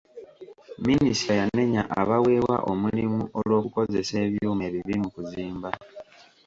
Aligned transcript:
Minisita 0.87 1.33
yanenya 1.41 1.81
abaweebwa 2.01 2.55
omulimu 2.71 3.23
olw'okukozesa 3.39 4.13
ebyuma 4.25 4.61
ebibi 4.69 4.95
mu 5.01 5.09
kuzimba. 5.15 5.69